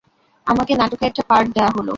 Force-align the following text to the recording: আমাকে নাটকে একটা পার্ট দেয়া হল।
আমাকে 0.47 0.73
নাটকে 0.75 1.03
একটা 1.07 1.23
পার্ট 1.29 1.47
দেয়া 1.55 1.69
হল। 1.75 1.87